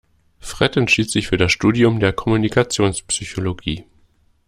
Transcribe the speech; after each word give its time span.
Fred 0.39 0.77
entschied 0.77 1.11
sich 1.11 1.27
für 1.27 1.37
das 1.37 1.51
Studium 1.51 1.99
der 1.99 2.11
Kommunikationspsychologie. 2.11 3.85